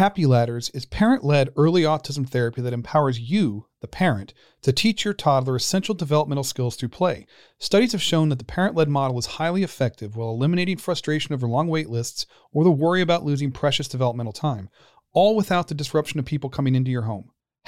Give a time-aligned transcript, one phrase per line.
[0.00, 5.04] Happy Ladders is parent led early autism therapy that empowers you, the parent, to teach
[5.04, 7.26] your toddler essential developmental skills through play.
[7.58, 11.46] Studies have shown that the parent led model is highly effective while eliminating frustration over
[11.46, 14.70] long wait lists or the worry about losing precious developmental time,
[15.12, 17.32] all without the disruption of people coming into your home.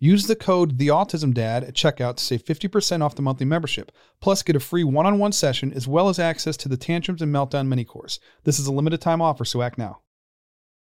[0.00, 3.90] Use the code TheAutismDad at checkout to save 50% off the monthly membership.
[4.20, 7.20] Plus, get a free one on one session as well as access to the Tantrums
[7.20, 8.20] and Meltdown mini course.
[8.44, 10.02] This is a limited time offer, so act now.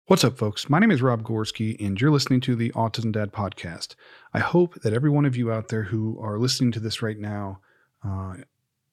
[0.06, 0.70] What's up, folks?
[0.70, 3.95] My name is Rob Gorski, and you're listening to the Autism Dad podcast.
[4.34, 7.20] I hope that every one of you out there who are listening to this right
[7.20, 7.59] now
[8.06, 8.36] uh,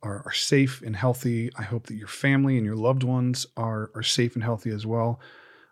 [0.03, 1.49] are, are safe and healthy.
[1.57, 4.85] I hope that your family and your loved ones are, are safe and healthy as
[4.85, 5.21] well.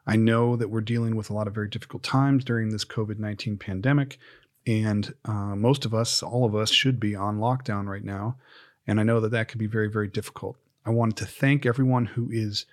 [0.06, 3.18] I know that we're dealing with a lot of very difficult times during this COVID
[3.18, 4.18] 19 pandemic.
[4.66, 8.36] And uh, most of us, all of us, should be on lockdown right now.
[8.86, 10.56] And I know that that can be very, very difficult.
[10.84, 12.66] I wanted to thank everyone who is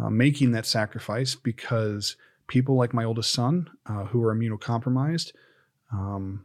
[0.00, 5.32] uh, making that sacrifice because people like my oldest son, uh, who are immunocompromised,
[5.92, 6.44] um,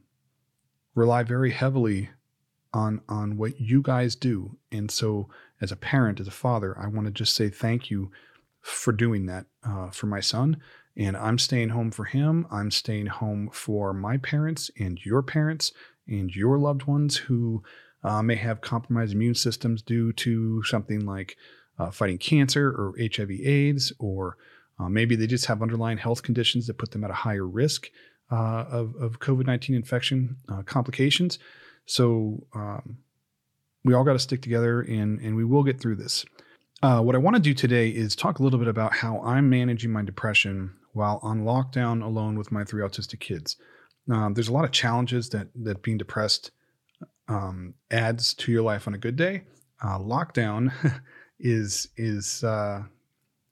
[0.95, 2.09] rely very heavily
[2.73, 4.57] on on what you guys do.
[4.71, 8.11] And so, as a parent, as a father, I want to just say thank you
[8.61, 10.57] for doing that uh, for my son.
[10.97, 12.45] And I'm staying home for him.
[12.51, 15.71] I'm staying home for my parents and your parents
[16.07, 17.63] and your loved ones who
[18.03, 21.37] uh, may have compromised immune systems due to something like
[21.79, 24.37] uh, fighting cancer or HIV/AIDS, or
[24.79, 27.89] uh, maybe they just have underlying health conditions that put them at a higher risk
[28.31, 31.39] uh, of, of COVID 19 infection uh, complications.
[31.85, 32.97] So um,
[33.83, 36.25] we all got to stick together and, and we will get through this.
[36.83, 39.49] Uh, what I want to do today is talk a little bit about how I'm
[39.49, 43.55] managing my depression while on lockdown alone with my three autistic kids.
[44.09, 46.49] Um, there's a lot of challenges that that being depressed
[47.27, 49.43] um, adds to your life on a good day.
[49.83, 50.71] Uh, lockdown
[51.39, 52.81] is is uh,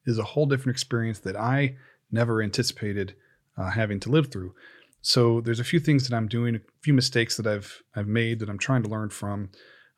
[0.07, 1.75] is a whole different experience that I
[2.11, 3.15] never anticipated
[3.59, 4.55] uh, having to live through.
[5.01, 8.39] So there's a few things that I'm doing, a few mistakes that I've I've made
[8.39, 9.51] that I'm trying to learn from.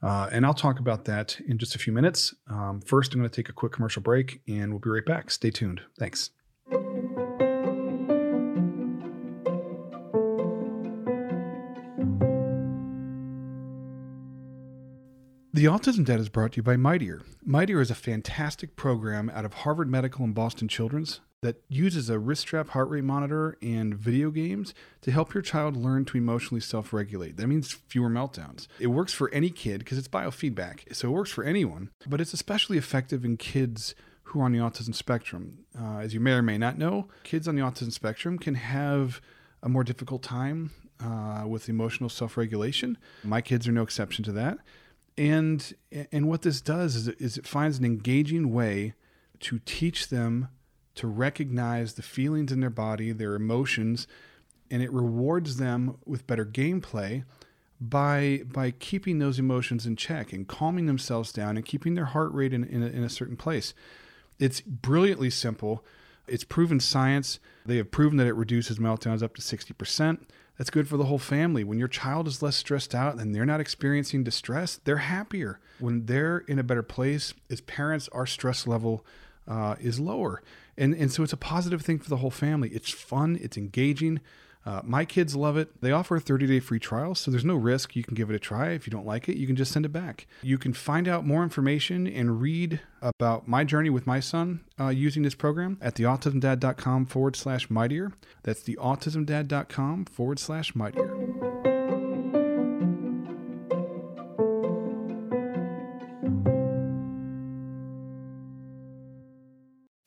[0.03, 2.33] Uh, and I'll talk about that in just a few minutes.
[2.49, 5.29] Um, first, I'm going to take a quick commercial break and we'll be right back.
[5.29, 5.81] Stay tuned.
[5.99, 6.31] Thanks.
[15.53, 17.21] The Autism Dad is brought to you by Mightier.
[17.45, 22.19] Mightier is a fantastic program out of Harvard Medical and Boston Children's that uses a
[22.19, 26.61] wrist strap heart rate monitor and video games to help your child learn to emotionally
[26.61, 27.37] self regulate.
[27.37, 28.67] That means fewer meltdowns.
[28.79, 32.33] It works for any kid because it's biofeedback, so it works for anyone, but it's
[32.33, 35.65] especially effective in kids who are on the autism spectrum.
[35.77, 39.19] Uh, as you may or may not know, kids on the autism spectrum can have
[39.63, 40.69] a more difficult time
[41.03, 42.99] uh, with emotional self regulation.
[43.23, 44.59] My kids are no exception to that.
[45.17, 45.73] And,
[46.11, 48.93] and what this does is, is it finds an engaging way
[49.41, 50.47] to teach them
[50.95, 54.07] to recognize the feelings in their body, their emotions,
[54.69, 57.23] and it rewards them with better gameplay
[57.79, 62.31] by by keeping those emotions in check and calming themselves down and keeping their heart
[62.31, 63.73] rate in, in, a, in a certain place.
[64.39, 65.83] It's brilliantly simple.
[66.27, 67.39] It's proven science.
[67.65, 70.19] They have proven that it reduces meltdowns up to 60%.
[70.57, 71.63] That's good for the whole family.
[71.63, 75.59] When your child is less stressed out and they're not experiencing distress, they're happier.
[75.79, 79.05] When they're in a better place, as parents, our stress level
[79.47, 80.41] uh, is lower.
[80.77, 82.69] And, and so it's a positive thing for the whole family.
[82.69, 84.21] It's fun, it's engaging.
[84.65, 85.81] Uh, my kids love it.
[85.81, 87.95] They offer a 30 day free trial, so there's no risk.
[87.95, 88.69] You can give it a try.
[88.69, 90.27] If you don't like it, you can just send it back.
[90.43, 94.89] You can find out more information and read about my journey with my son uh,
[94.89, 98.11] using this program at theautismdad.com forward slash mightier.
[98.43, 101.70] That's theautismdad.com forward slash mightier.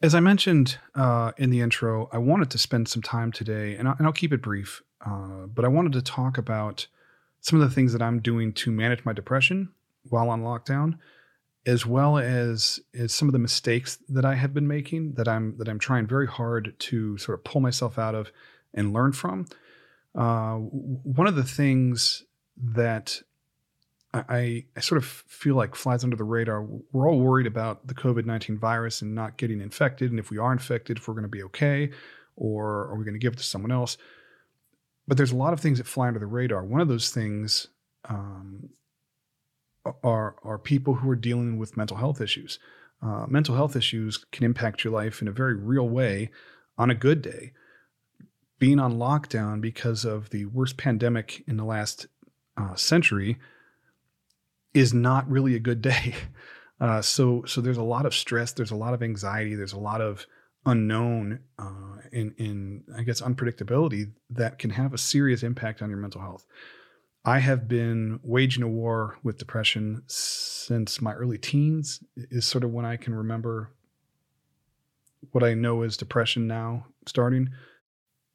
[0.05, 3.89] As I mentioned uh, in the intro, I wanted to spend some time today, and,
[3.89, 6.87] I, will keep it brief, uh, but I wanted to talk about
[7.41, 9.71] some of the things that I'm doing to manage my depression
[10.11, 10.99] while on lockdown,
[11.65, 15.57] as well as, as some of the mistakes that I have been making that I'm
[15.57, 18.31] that I'm trying very hard to sort of pull myself out of
[18.75, 19.47] and learn from.
[20.15, 22.25] Uh, one of the things
[22.59, 23.23] that
[24.15, 26.67] I, I sort of feel like flies under the radar.
[26.93, 30.11] We're all worried about the COVID 19 virus and not getting infected.
[30.11, 31.91] And if we are infected, if we're going to be okay,
[32.37, 33.97] or are we going to give it to someone else?
[35.07, 36.65] But there's a lot of things that fly under the radar.
[36.65, 37.69] One of those things
[38.09, 38.71] um,
[40.03, 42.59] are, are people who are dealing with mental health issues.
[43.03, 46.31] Uh, mental health issues can impact your life in a very real way
[46.79, 47.53] on a good day.
[48.59, 52.07] Being on lockdown because of the worst pandemic in the last
[52.57, 53.39] uh, century
[54.75, 56.15] is not really a good day.
[56.81, 59.79] Uh, so so there's a lot of stress, there's a lot of anxiety, there's a
[59.79, 60.27] lot of
[60.67, 66.01] unknown uh, in in I guess unpredictability that can have a serious impact on your
[66.01, 66.45] mental health.
[67.25, 72.03] I have been waging a war with depression since my early teens.
[72.17, 73.71] Is sort of when I can remember
[75.31, 77.51] what I know is depression now starting.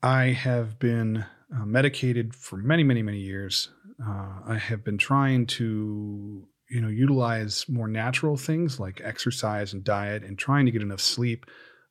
[0.02, 3.70] I have been uh, medicated for many, many, many years.
[4.02, 9.84] Uh, I have been trying to, you know, utilize more natural things like exercise and
[9.84, 11.46] diet, and trying to get enough sleep,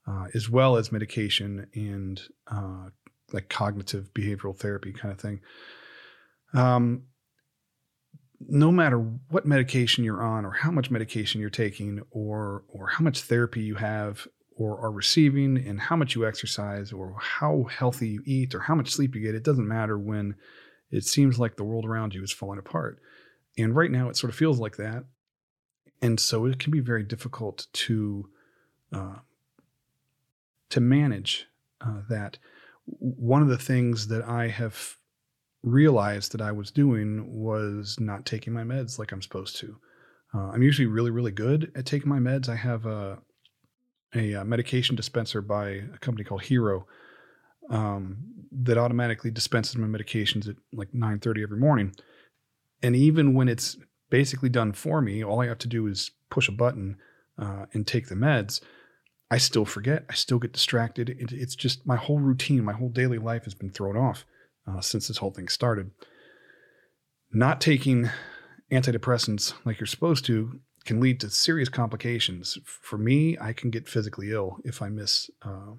[0.06, 2.20] uh, as well as medication and
[2.50, 2.88] uh,
[3.32, 5.40] like cognitive behavioral therapy kind of thing.
[6.54, 7.02] Um,
[8.40, 13.04] no matter what medication you're on, or how much medication you're taking, or or how
[13.04, 14.26] much therapy you have,
[14.56, 18.74] or are receiving, and how much you exercise, or how healthy you eat, or how
[18.74, 20.36] much sleep you get, it doesn't matter when
[20.90, 23.00] it seems like the world around you is falling apart.
[23.56, 25.04] And right now, it sort of feels like that.
[26.00, 28.28] And so it can be very difficult to
[28.92, 29.16] uh,
[30.70, 31.46] to manage
[31.80, 32.38] uh, that.
[32.86, 34.96] One of the things that I have
[35.62, 39.76] realized that I was doing was not taking my meds like I'm supposed to.
[40.34, 42.48] Uh, I'm usually really, really good at taking my meds.
[42.48, 43.18] I have a,
[44.14, 46.86] a, a medication dispenser by a company called Hero
[47.70, 48.18] um,
[48.50, 51.94] that automatically dispenses my medications at like 9:30 every morning.
[52.82, 53.76] And even when it's
[54.10, 56.96] basically done for me, all I have to do is push a button
[57.38, 58.60] uh, and take the meds.
[59.30, 60.04] I still forget.
[60.08, 61.10] I still get distracted.
[61.10, 64.24] It, it's just my whole routine, my whole daily life has been thrown off
[64.66, 65.90] uh, since this whole thing started.
[67.30, 68.08] Not taking
[68.72, 72.56] antidepressants like you're supposed to can lead to serious complications.
[72.64, 75.72] For me, I can get physically ill if I miss uh,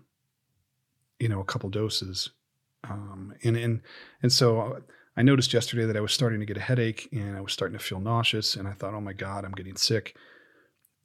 [1.19, 2.31] you know a couple doses
[2.83, 3.81] um, and and
[4.21, 4.81] and so
[5.17, 7.77] I noticed yesterday that I was starting to get a headache and I was starting
[7.77, 10.15] to feel nauseous and I thought oh my god I'm getting sick.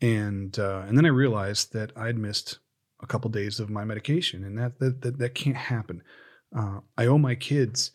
[0.01, 2.59] And uh, and then I realized that I'd missed
[3.03, 6.03] a couple days of my medication and that that that, that can't happen.
[6.57, 7.91] Uh, I owe my kids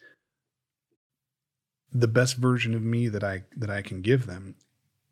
[1.91, 4.55] the best version of me that I that I can give them.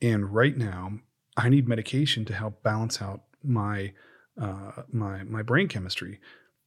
[0.02, 1.00] And right now
[1.38, 3.94] I need medication to help balance out my
[4.40, 6.20] uh, my my brain chemistry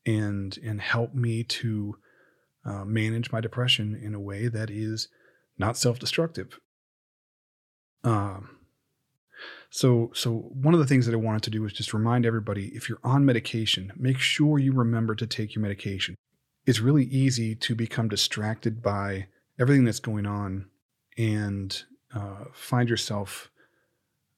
[0.06, 1.96] and and help me to
[2.64, 5.08] uh, manage my depression in a way that is
[5.58, 6.58] not self-destructive.
[8.04, 8.56] Um,
[9.70, 12.66] so so one of the things that I wanted to do was just remind everybody
[12.74, 16.14] if you're on medication, make sure you remember to take your medication.
[16.66, 19.28] It's really easy to become distracted by
[19.58, 20.66] everything that's going on
[21.16, 21.82] and
[22.14, 23.50] uh, find yourself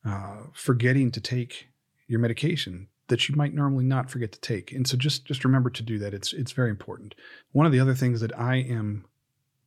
[0.04, 1.69] uh, forgetting to take
[2.07, 4.73] your medication that you might normally not forget to take.
[4.73, 6.14] And so just just remember to do that.
[6.14, 7.14] It's it's very important.
[7.52, 9.04] One of the other things that I am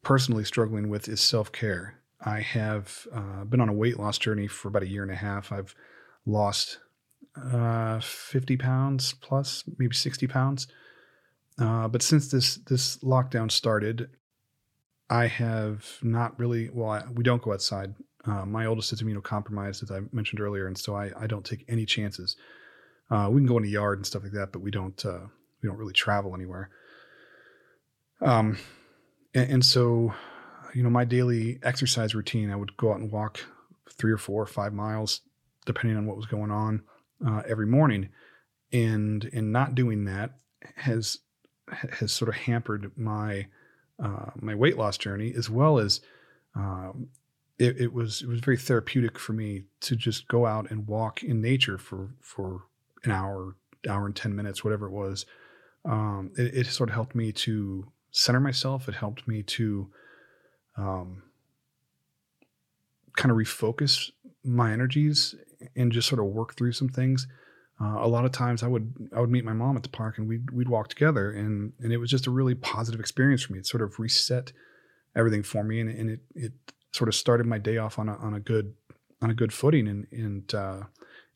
[0.01, 1.99] personally struggling with is self-care.
[2.19, 5.15] I have uh, been on a weight loss journey for about a year and a
[5.15, 5.51] half.
[5.51, 5.75] I've
[6.25, 6.79] lost
[7.39, 10.65] uh, 50 pounds plus, maybe 60 pounds.
[11.59, 14.09] Uh, but since this this lockdown started,
[15.07, 16.71] I have not really.
[16.73, 17.93] Well, I, we don't go outside.
[18.25, 21.63] Uh, my oldest is immunocompromised, as I mentioned earlier, and so I, I don't take
[21.67, 22.35] any chances.
[23.09, 25.27] Uh, we can go in the yard and stuff like that, but we don't uh,
[25.61, 26.69] we don't really travel anywhere.
[28.21, 28.57] Um,
[29.33, 30.13] and, and, so,
[30.73, 33.41] you know, my daily exercise routine, I would go out and walk
[33.91, 35.21] three or four or five miles,
[35.65, 36.81] depending on what was going on,
[37.25, 38.09] uh, every morning.
[38.71, 40.31] and in not doing that
[40.75, 41.19] has
[41.71, 43.47] has sort of hampered my
[44.03, 46.01] uh, my weight loss journey as well as
[46.55, 47.07] um,
[47.57, 51.23] it, it, was it was very therapeutic for me to just go out and walk
[51.23, 52.63] in nature for for
[53.05, 53.55] an hour
[53.87, 55.25] hour and 10 minutes whatever it was
[55.85, 59.87] um, it, it, sort of helped me to center myself it helped me to
[60.77, 61.23] um,
[63.15, 64.11] kind of refocus
[64.43, 65.35] my energies
[65.75, 67.27] and just sort of work through some things
[67.81, 70.17] uh, a lot of times I would I would meet my mom at the park
[70.17, 73.53] and we'd we'd walk together and and it was just a really positive experience for
[73.53, 73.59] me.
[73.59, 74.53] It sort of reset
[75.15, 76.53] everything for me and, and it it
[76.93, 78.73] sort of started my day off on a on a good
[79.21, 80.83] on a good footing and and uh,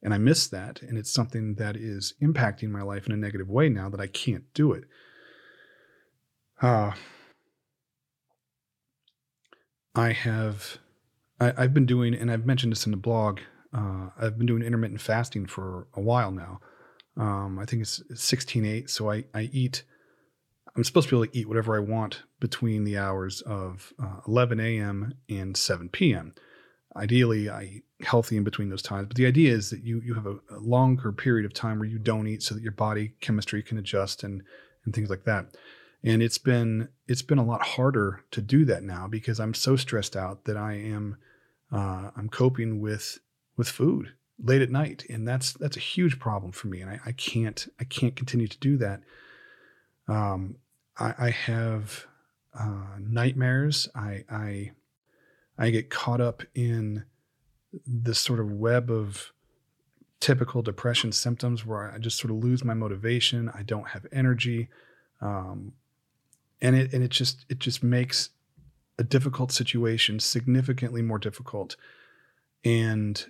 [0.01, 3.49] and I miss that and it's something that is impacting my life in a negative
[3.49, 4.85] way now that I can't do it.
[6.61, 6.91] Uh,
[9.95, 10.77] I have
[11.39, 13.39] I, I've been doing and I've mentioned this in the blog
[13.73, 16.59] uh, I've been doing intermittent fasting for a while now.
[17.17, 18.89] Um, I think it's 16 8.
[18.89, 19.83] So I, I eat,
[20.75, 24.21] I'm supposed to be able to eat whatever I want between the hours of uh,
[24.27, 25.13] 11 a.m.
[25.29, 26.33] and 7 p.m.
[26.95, 29.07] Ideally, I eat healthy in between those times.
[29.07, 31.87] But the idea is that you, you have a, a longer period of time where
[31.87, 34.43] you don't eat so that your body chemistry can adjust and,
[34.85, 35.55] and things like that.
[36.03, 39.75] And it's been it's been a lot harder to do that now because I'm so
[39.75, 41.17] stressed out that I am
[41.73, 43.19] uh, I'm coping with
[43.57, 46.99] with food late at night, and that's that's a huge problem for me, and I,
[47.07, 49.01] I can't I can't continue to do that.
[50.07, 50.55] Um,
[50.97, 52.07] I, I have
[52.57, 53.89] uh, nightmares.
[53.95, 54.71] I, I
[55.59, 57.03] I get caught up in
[57.85, 59.33] this sort of web of
[60.21, 63.51] typical depression symptoms where I just sort of lose my motivation.
[63.53, 64.69] I don't have energy,
[65.21, 65.73] um,
[66.61, 68.29] and it and it just it just makes
[68.97, 71.75] a difficult situation significantly more difficult.
[72.63, 73.23] And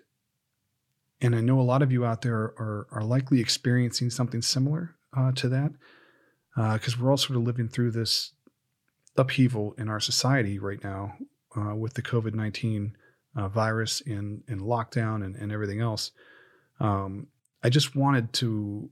[1.21, 4.95] and I know a lot of you out there are, are likely experiencing something similar
[5.17, 5.71] uh, to that
[6.55, 8.33] because uh, we're all sort of living through this
[9.17, 11.17] upheaval in our society right now
[11.55, 12.95] uh, with the COVID 19
[13.35, 16.11] uh, virus and, and lockdown and, and everything else.
[16.79, 17.27] Um,
[17.63, 18.89] I just wanted to.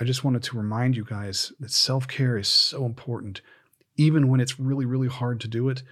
[0.00, 3.40] I just wanted to remind you guys that self care is so important,
[3.96, 5.82] even when it's really, really hard to do it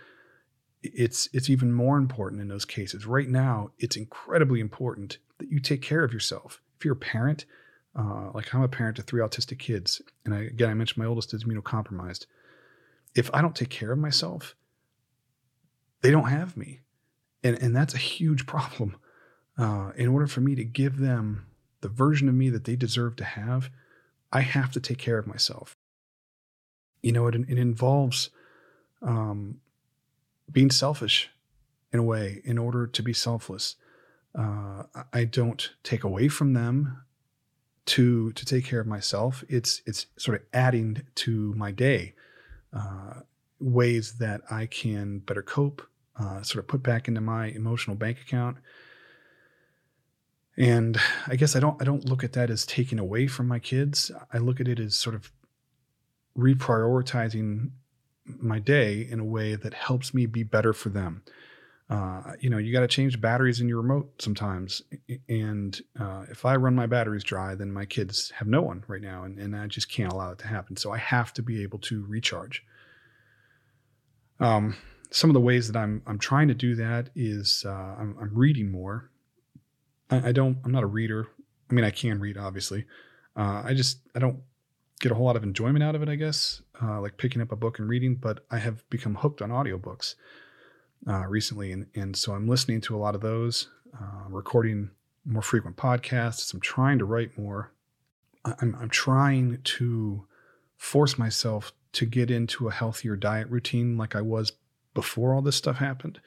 [0.94, 3.06] it's it's even more important in those cases.
[3.06, 6.62] Right now, it's incredibly important that you take care of yourself.
[6.78, 7.44] If you're a parent,
[7.98, 11.08] uh, like I'm a parent to three autistic kids, and I, again I mentioned my
[11.08, 12.26] oldest is immunocompromised.
[13.14, 14.54] If I don't take care of myself,
[16.06, 16.82] they don't have me,
[17.42, 18.96] and and that's a huge problem.
[19.58, 21.46] Uh, in order for me to give them
[21.80, 23.70] the version of me that they deserve to have,
[24.32, 25.74] I have to take care of myself.
[27.02, 28.30] You know, it, it involves
[29.02, 29.60] um,
[30.52, 31.28] being selfish
[31.92, 33.74] in a way in order to be selfless.
[34.32, 37.02] Uh, I don't take away from them
[37.86, 39.42] to to take care of myself.
[39.48, 42.14] It's it's sort of adding to my day
[42.72, 43.22] uh,
[43.58, 45.82] ways that I can better cope,
[46.18, 48.56] uh, sort of put back into my emotional bank account.
[50.56, 53.58] And I guess I don't I don't look at that as taking away from my
[53.58, 54.10] kids.
[54.32, 55.30] I look at it as sort of
[56.36, 57.70] reprioritizing
[58.24, 61.22] my day in a way that helps me be better for them.
[61.88, 64.82] Uh, you know, you got to change batteries in your remote sometimes.
[65.28, 69.00] And uh, if I run my batteries dry, then my kids have no one right
[69.00, 69.22] now.
[69.22, 70.76] And, and I just can't allow it to happen.
[70.76, 72.64] So I have to be able to recharge.
[74.40, 74.76] Um,
[75.10, 78.30] some of the ways that I'm, I'm trying to do that is uh, I'm, I'm,
[78.34, 79.10] reading more.
[80.10, 81.28] I, I, don't, I'm not a reader.
[81.70, 82.84] I mean, I can read, obviously.
[83.36, 84.40] Uh, I just, I don't
[85.00, 87.52] get a whole lot of enjoyment out of it, I guess, uh, like picking up
[87.52, 90.14] a book and reading, but I have become hooked on audiobooks
[91.06, 91.72] uh, recently.
[91.72, 94.90] And, and so I'm listening to a lot of those, uh, recording
[95.24, 96.52] more frequent podcasts.
[96.54, 97.72] I'm trying to write more.
[98.44, 100.26] I'm, I'm trying to
[100.76, 104.52] force myself to get into a healthier diet routine like I was
[104.96, 106.20] before all this stuff happened.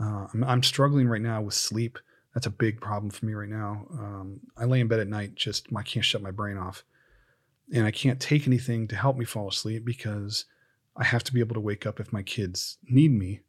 [0.00, 1.98] Uh, I'm, I'm, struggling right now with sleep.
[2.34, 3.86] That's a big problem for me right now.
[3.92, 6.84] Um, I lay in bed at night, just I can't shut my brain off
[7.72, 10.44] and I can't take anything to help me fall asleep because
[10.96, 13.40] I have to be able to wake up if my kids need me.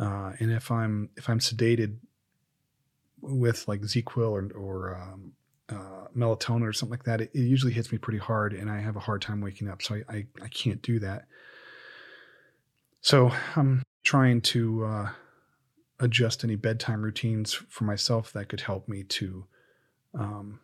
[0.00, 1.96] Uh, and if I'm if I'm sedated
[3.20, 5.32] with like ZzzQuil or, or um,
[5.68, 8.80] uh, melatonin or something like that, it, it, usually hits me pretty hard, and I
[8.80, 9.82] have a hard time waking up.
[9.82, 11.26] So I I, I can't do that.
[13.00, 15.08] So I'm trying to uh,
[16.00, 19.44] adjust any bedtime routines for myself that could help me to
[20.14, 20.60] um,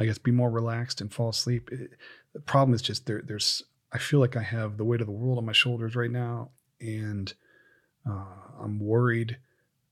[0.00, 1.70] I guess, be more relaxed and fall asleep.
[1.70, 1.90] It,
[2.32, 3.22] the problem is just there.
[3.22, 3.62] There's
[3.92, 6.50] I feel like I have the weight of the world on my shoulders right now,
[6.80, 7.32] and
[8.08, 8.24] uh,
[8.62, 9.36] I'm worried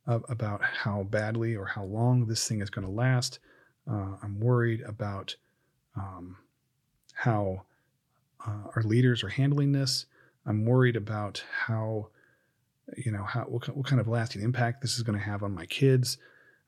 [0.06, 3.40] about how badly or how long this thing is going to last.
[3.90, 5.36] Uh, I'm worried about
[5.94, 6.38] um,
[7.12, 7.64] how
[8.46, 10.06] uh, our leaders are handling this.
[10.46, 12.08] I'm worried about how,
[12.96, 15.54] you know, how what, what kind of lasting impact this is going to have on
[15.54, 16.18] my kids.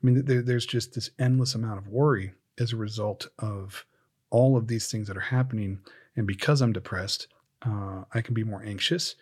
[0.03, 3.85] I mean, there, there's just this endless amount of worry as a result of
[4.31, 5.81] all of these things that are happening.
[6.17, 7.29] And because I'm depressed,
[7.63, 9.17] uh, I can be more anxious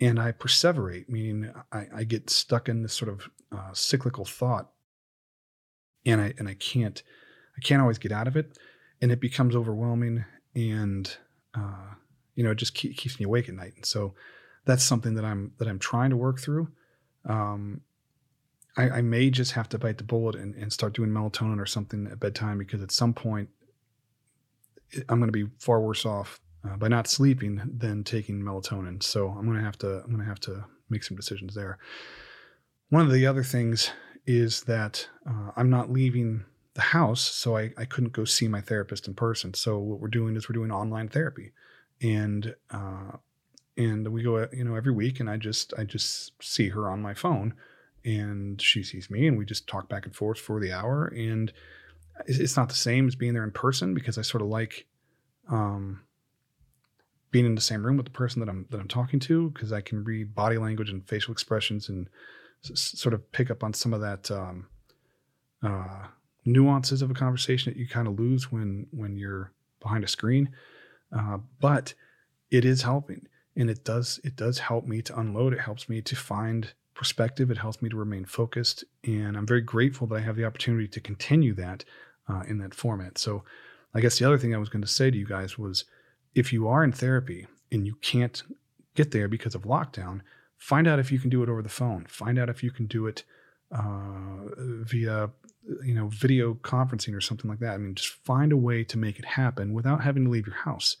[0.00, 4.70] and I perseverate, meaning I, I get stuck in this sort of uh, cyclical thought
[6.06, 7.02] and I, and I can't,
[7.56, 8.58] I can't always get out of it
[9.02, 11.16] and it becomes overwhelming and,
[11.54, 11.94] uh,
[12.40, 13.74] you know, it just keep, keeps me awake at night.
[13.76, 14.14] And so
[14.64, 16.68] that's something that I'm, that I'm trying to work through.
[17.26, 17.82] Um,
[18.78, 21.66] I, I, may just have to bite the bullet and, and start doing melatonin or
[21.66, 23.50] something at bedtime because at some point
[25.10, 29.02] I'm going to be far worse off uh, by not sleeping than taking melatonin.
[29.02, 31.76] So I'm going to have to I'm going to have to make some decisions there.
[32.88, 33.90] One of the other things
[34.26, 38.62] is that uh, I'm not leaving the house, so I, I couldn't go see my
[38.62, 39.52] therapist in person.
[39.52, 41.52] So what we're doing is we're doing online therapy,
[42.02, 43.16] and uh,
[43.76, 47.02] and we go you know every week, and I just I just see her on
[47.02, 47.54] my phone,
[48.04, 51.52] and she sees me and we just talk back and forth for the hour and
[52.26, 54.86] it's not the same as being there in person because I sort of like
[55.48, 56.02] um,
[57.30, 59.72] being in the same room with the person that I'm that I'm talking to because
[59.72, 62.08] I can read body language and facial expressions and
[62.64, 64.66] s- sort of pick up on some of that um,
[65.62, 66.06] uh,
[66.44, 70.50] nuances of a conversation that you kind of lose when when you're behind a screen.
[71.16, 71.94] Uh, but
[72.50, 73.26] it is helping,
[73.56, 75.52] and it does it does help me to unload.
[75.52, 77.50] It helps me to find perspective.
[77.50, 78.84] It helps me to remain focused.
[79.04, 81.82] And I'm very grateful that I have the opportunity to continue that
[82.28, 83.16] uh, in that format.
[83.16, 83.42] So,
[83.94, 85.84] I guess the other thing I was going to say to you guys was
[86.34, 88.42] if you are in therapy and you can't
[88.94, 90.20] get there because of lockdown,
[90.58, 92.04] find out if you can do it over the phone.
[92.06, 93.24] Find out if you can do it
[93.72, 95.30] uh, via
[95.84, 97.74] you know video conferencing or something like that.
[97.74, 100.56] I mean, just find a way to make it happen without having to leave your
[100.56, 100.96] house.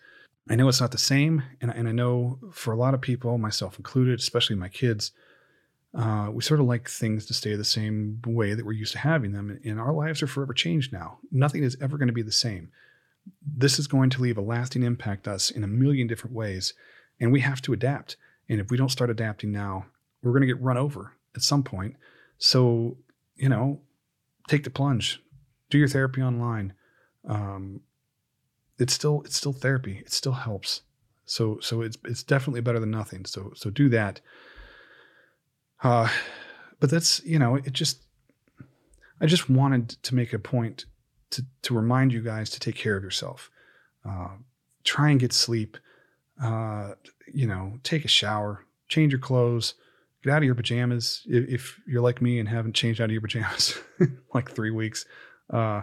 [0.48, 3.38] I know it's not the same, and, and I know for a lot of people,
[3.38, 5.12] myself included, especially my kids,
[5.96, 8.98] uh, we sort of like things to stay the same way that we're used to
[8.98, 9.58] having them.
[9.64, 11.18] And our lives are forever changed now.
[11.30, 12.70] Nothing is ever going to be the same.
[13.44, 16.74] This is going to leave a lasting impact us in a million different ways.
[17.20, 18.16] And we have to adapt.
[18.48, 19.86] And if we don't start adapting now,
[20.22, 21.96] we're going to get run over at some point.
[22.38, 22.96] So,
[23.36, 23.80] you know,
[24.50, 25.22] take the plunge,
[25.70, 26.72] do your therapy online.
[27.26, 27.82] Um,
[28.78, 29.98] it's still it's still therapy.
[29.98, 30.82] It still helps.
[31.24, 33.24] So so it's it's definitely better than nothing.
[33.26, 34.20] So so do that.
[35.82, 36.08] Uh,
[36.78, 38.02] but that's, you know, it just,
[39.20, 40.86] I just wanted to make a point
[41.30, 43.50] to, to remind you guys to take care of yourself.
[44.06, 44.36] Uh,
[44.84, 45.76] try and get sleep.
[46.42, 46.92] Uh,
[47.32, 49.74] you know, take a shower, change your clothes,
[50.22, 51.22] get out of your pajamas.
[51.26, 53.78] If, you're like me and haven't changed out of your pajamas
[54.34, 55.06] like three weeks,
[55.50, 55.82] uh,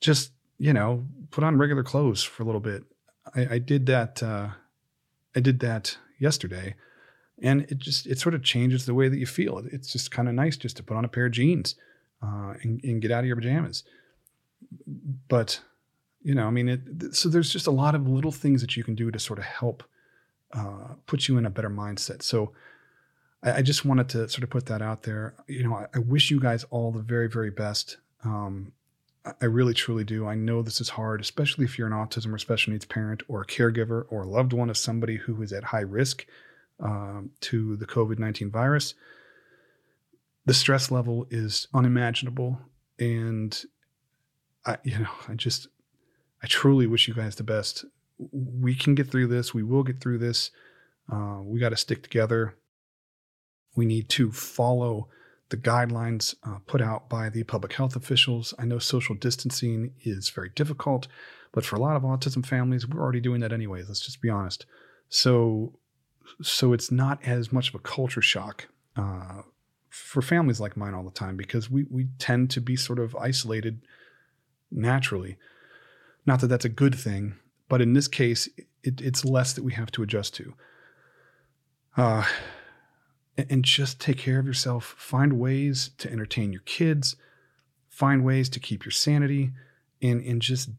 [0.00, 2.84] just, you know, put on regular clothes for a little bit.
[3.34, 4.22] I, I did that.
[4.22, 4.48] Uh,
[5.36, 6.74] I did that yesterday
[7.42, 9.62] and it just it sort of changes the way that you feel.
[9.70, 11.76] It's just kind of nice just to put on a pair of jeans
[12.22, 13.84] uh, and, and, get out of your pajamas.
[15.28, 15.60] But
[16.22, 18.82] you know, I mean, it, so there's just a lot of little things that you
[18.82, 19.84] can do to sort of help
[20.52, 22.22] uh, put you in a better mindset.
[22.22, 22.52] So
[23.42, 25.34] I, I, just wanted to sort of put that out there.
[25.46, 27.98] You know, I, I wish you guys all the very very best.
[28.24, 28.72] Um,
[29.40, 30.26] I really truly do.
[30.26, 33.42] I know this is hard, especially if you're an autism or special needs parent or
[33.42, 36.26] a caregiver or a loved one of somebody who is at high risk
[36.80, 38.94] um, to the COVID 19 virus.
[40.46, 42.60] The stress level is unimaginable.
[42.98, 43.60] And
[44.64, 45.68] I, you know, I just,
[46.42, 47.84] I truly wish you guys the best.
[48.18, 49.52] We can get through this.
[49.52, 50.50] We will get through this.
[51.10, 52.54] Uh, we got to stick together.
[53.78, 55.06] We need to follow
[55.50, 58.52] the guidelines uh, put out by the public health officials.
[58.58, 61.06] I know social distancing is very difficult,
[61.52, 63.86] but for a lot of autism families, we're already doing that anyways.
[63.86, 64.66] Let's just be honest.
[65.08, 65.78] So
[66.42, 69.42] so it's not as much of a culture shock uh,
[69.90, 73.14] for families like mine all the time because we we tend to be sort of
[73.14, 73.80] isolated
[74.72, 75.36] naturally.
[76.26, 77.36] Not that that's a good thing,
[77.68, 78.48] but in this case,
[78.82, 80.54] it, it's less that we have to adjust to.
[81.96, 82.24] Uh,
[83.48, 84.94] and just take care of yourself.
[84.98, 87.16] Find ways to entertain your kids.
[87.88, 89.52] Find ways to keep your sanity,
[90.02, 90.70] and and just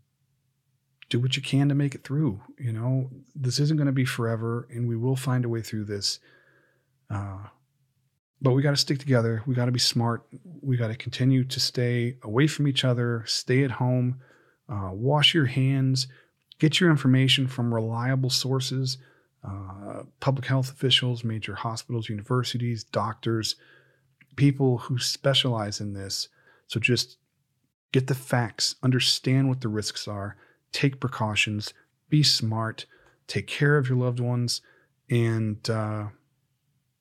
[1.09, 2.41] do what you can to make it through.
[2.57, 5.85] You know, this isn't going to be forever, and we will find a way through
[5.85, 6.19] this.
[7.09, 7.39] Uh,
[8.41, 9.43] but we got to stick together.
[9.45, 10.23] We got to be smart.
[10.61, 14.21] We got to continue to stay away from each other, stay at home,
[14.69, 16.07] uh, wash your hands,
[16.59, 18.97] get your information from reliable sources,
[19.43, 23.55] uh, public health officials, major hospitals, universities, doctors,
[24.35, 26.27] people who specialize in this.
[26.67, 27.17] So just
[27.91, 30.37] get the facts, understand what the risks are,
[30.71, 31.73] take precautions,
[32.09, 32.85] be smart,
[33.27, 34.61] take care of your loved ones,
[35.09, 36.05] and uh,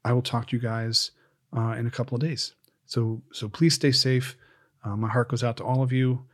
[0.05, 1.11] I will talk to you guys
[1.57, 2.55] uh, in a couple of days.
[2.87, 4.37] So so please stay safe.
[4.85, 6.24] Uh, my heart goes out to all of you,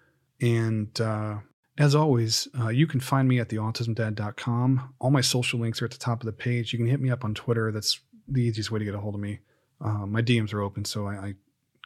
[0.40, 1.38] and uh,
[1.76, 4.94] as always, uh, you can find me at theautismdad.com.
[5.00, 6.72] All my social links are at the top of the page.
[6.72, 7.72] You can hit me up on Twitter.
[7.72, 9.40] That's the easiest way to get a hold of me.
[9.80, 11.34] Uh, my DMs are open, so I, I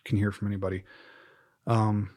[0.04, 0.84] can hear from anybody.
[1.66, 2.10] Um,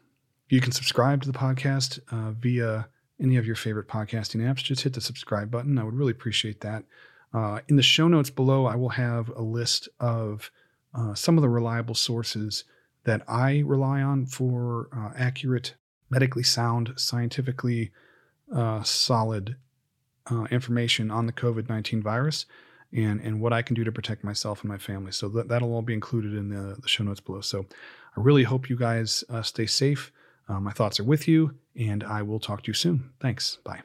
[0.49, 2.89] you can subscribe to the podcast uh, via
[3.21, 4.57] any of your favorite podcasting apps.
[4.57, 5.77] Just hit the subscribe button.
[5.77, 6.83] I would really appreciate that.
[7.33, 10.51] Uh, in the show notes below, I will have a list of
[10.93, 12.65] uh, some of the reliable sources
[13.05, 15.75] that I rely on for uh, accurate,
[16.11, 17.91] medically sound, scientifically
[18.53, 19.55] uh, solid
[20.29, 22.45] uh, information on the COVID 19 virus
[22.93, 25.11] and, and what I can do to protect myself and my family.
[25.11, 27.41] So that, that'll all be included in the, the show notes below.
[27.41, 27.65] So
[28.15, 30.11] I really hope you guys uh, stay safe.
[30.49, 33.11] Uh, my thoughts are with you, and I will talk to you soon.
[33.21, 33.57] Thanks.
[33.63, 33.81] Bye.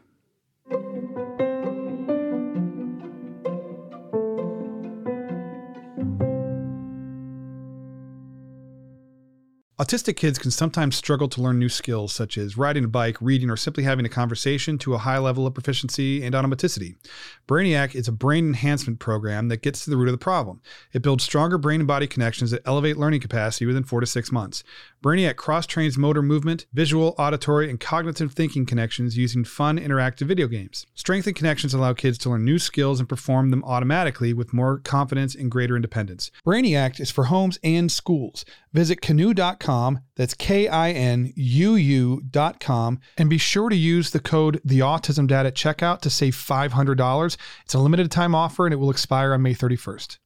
[9.79, 13.51] Autistic kids can sometimes struggle to learn new skills such as riding a bike, reading,
[13.51, 16.97] or simply having a conversation to a high level of proficiency and automaticity.
[17.47, 20.63] Brainiac is a brain enhancement program that gets to the root of the problem.
[20.95, 24.33] It builds stronger brain and body connections that elevate learning capacity within four to six
[24.33, 24.65] months.
[25.05, 30.47] Brainiac cross trains motor movement, visual, auditory, and cognitive thinking connections using fun, interactive video
[30.47, 30.87] games.
[30.95, 35.35] Strengthened connections allow kids to learn new skills and perform them automatically with more confidence
[35.35, 36.31] and greater independence.
[36.47, 38.47] Brainiac is for homes and schools.
[38.77, 44.61] Visit kinuu.com, that's K I N U U.com, and be sure to use the code
[44.67, 47.37] The Autism Dad at checkout to save $500.
[47.65, 50.19] It's a limited time offer and it will expire on May 31st.